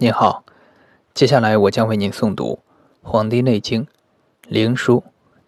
[0.00, 0.44] 您好，
[1.12, 2.60] 接下来我将为您诵读
[3.08, 3.84] 《黄帝内经·
[4.42, 5.00] 灵枢》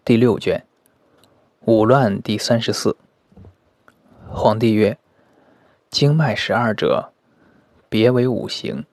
[0.03, 0.65] 第六卷
[1.61, 2.97] 《五乱》第三十四。
[4.27, 4.97] 皇帝曰
[5.89, 7.13] ：“经脉十二者，
[7.87, 8.85] 别为五行，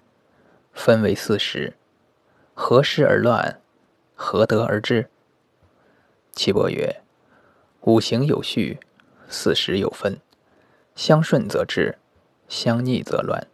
[0.72, 1.74] 分为四时。
[2.54, 3.60] 何时而乱？
[4.14, 5.10] 何得而治？”
[6.30, 7.00] 岐伯曰
[7.82, 8.78] ：“五行有序，
[9.28, 10.20] 四时有分，
[10.94, 11.98] 相顺则治，
[12.48, 13.44] 相逆则乱。”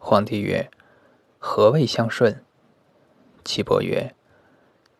[0.00, 0.68] 皇帝曰：
[1.48, 2.44] 何谓相顺？
[3.44, 4.16] 岐伯曰：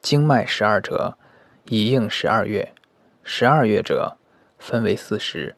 [0.01, 1.19] 经脉十二者，
[1.65, 2.73] 以应十二月。
[3.25, 4.16] 十二月者，
[4.57, 5.57] 分为四时。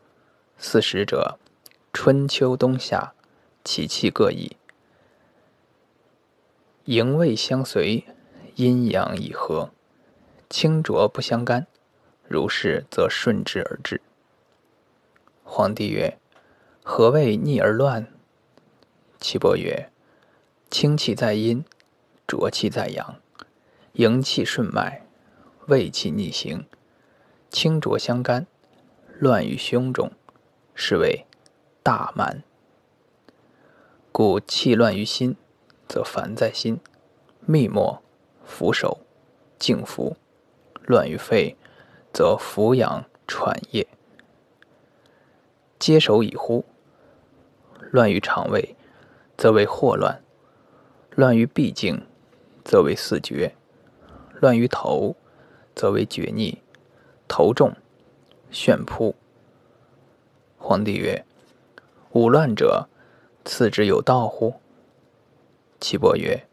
[0.56, 1.38] 四时者，
[1.92, 3.12] 春秋冬夏，
[3.62, 4.56] 其气各异，
[6.86, 8.06] 营卫相随，
[8.54, 9.70] 阴阳以和，
[10.48, 11.66] 清浊不相干。
[12.26, 14.00] 如是，则顺之而治。
[15.44, 16.18] 皇帝曰：
[16.82, 18.06] 何谓逆而乱？
[19.20, 19.90] 岐伯曰：
[20.70, 21.64] 清气在阴，
[22.26, 23.16] 浊气在阳，
[23.94, 25.02] 营气顺脉，
[25.66, 26.66] 卫气逆行，
[27.48, 28.46] 清浊相干，
[29.18, 30.12] 乱于胸中，
[30.74, 31.24] 是为
[31.82, 32.44] 大慢。
[34.12, 35.36] 故气乱于心，
[35.88, 36.76] 则烦在心；
[37.46, 38.02] 密末、
[38.44, 39.00] 扶手、
[39.58, 40.16] 静服，
[40.84, 41.56] 乱于肺，
[42.12, 43.86] 则俯仰喘液；
[45.78, 46.66] 接手以呼，
[47.90, 48.76] 乱于肠胃，
[49.36, 50.22] 则为霍乱。
[51.18, 52.06] 乱于闭境，
[52.64, 53.50] 则为四绝；
[54.40, 55.16] 乱于头，
[55.74, 56.62] 则为绝逆。
[57.26, 57.74] 头重，
[58.52, 59.16] 眩扑。
[60.58, 61.24] 皇帝曰
[62.14, 62.88] ：“五乱者，
[63.44, 64.60] 次之有道乎？”
[65.80, 66.46] 岐伯曰：“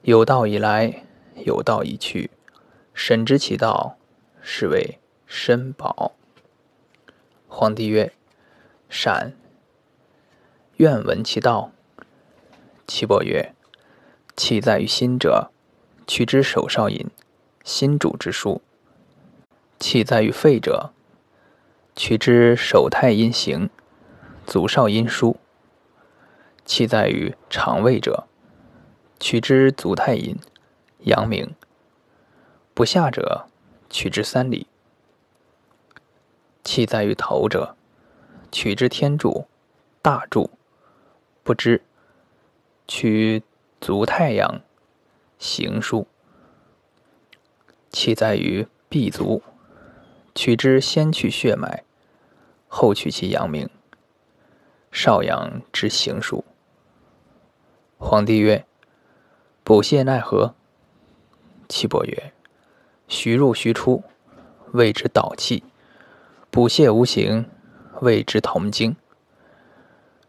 [0.00, 1.04] 有道以来，
[1.44, 2.30] 有道以去。
[2.94, 3.98] 审知其道，
[4.40, 6.12] 是谓申宝。”
[7.48, 8.14] 皇帝曰
[8.88, 9.34] ：“善。
[10.78, 11.70] 愿闻其道。”
[12.88, 13.53] 岐伯曰：
[14.36, 15.52] 气在于心者，
[16.08, 17.08] 取之手少阴，
[17.62, 18.60] 心主之枢；
[19.78, 20.90] 气在于肺者，
[21.94, 23.70] 取之手太阴行，
[24.44, 25.36] 足少阴枢；
[26.64, 28.26] 气在于肠胃者，
[29.20, 30.36] 取之足太阴，
[31.04, 31.50] 阳明；
[32.74, 33.46] 不下者，
[33.88, 34.66] 取之三里；
[36.64, 37.76] 气在于头者，
[38.50, 39.46] 取之天柱，
[40.02, 40.50] 大柱；
[41.44, 41.80] 不知，
[42.88, 43.44] 取。
[43.84, 44.62] 足太阳
[45.38, 46.06] 行数，
[47.90, 49.42] 气在于臂足，
[50.34, 51.84] 取之先去血脉，
[52.66, 53.68] 后取其阳明。
[54.90, 56.46] 少阳之行数。
[57.98, 58.64] 皇帝曰
[59.62, 60.54] ：“补泻奈何？”
[61.68, 62.32] 岐伯曰
[63.06, 64.02] ：“徐入徐出，
[64.72, 65.62] 谓之导气；
[66.50, 67.44] 补泻无形，
[68.00, 68.96] 谓之同经。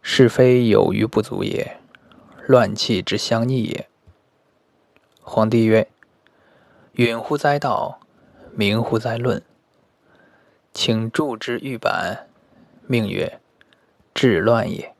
[0.02, 1.80] 是非有余不足也。”
[2.46, 3.88] 乱气之相逆也。
[5.20, 5.88] 皇帝曰
[6.94, 8.00] ：“允乎哉道，
[8.52, 9.42] 明乎哉论。
[10.72, 12.28] 请铸之玉板，
[12.86, 13.40] 命曰
[14.14, 14.94] 治乱也。”